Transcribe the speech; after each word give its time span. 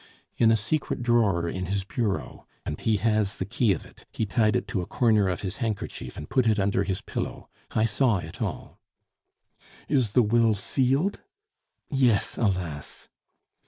"In 0.35 0.49
a 0.49 0.55
secret 0.55 1.03
drawer 1.03 1.47
in 1.47 1.67
his 1.67 1.83
bureau, 1.83 2.47
and 2.65 2.81
he 2.81 2.97
has 2.97 3.35
the 3.35 3.45
key 3.45 3.71
of 3.71 3.85
it. 3.85 4.07
He 4.11 4.25
tied 4.25 4.55
it 4.55 4.67
to 4.69 4.81
a 4.81 4.87
corner 4.87 5.29
of 5.29 5.41
his 5.41 5.57
handkerchief, 5.57 6.17
and 6.17 6.27
put 6.27 6.47
it 6.47 6.57
under 6.57 6.83
his 6.83 7.01
pillow. 7.01 7.47
I 7.69 7.85
saw 7.85 8.17
it 8.17 8.41
all." 8.41 8.79
"Is 9.87 10.13
the 10.13 10.23
will 10.23 10.55
sealed?" 10.55 11.21
"Yes, 11.91 12.39
alas!" 12.39 13.09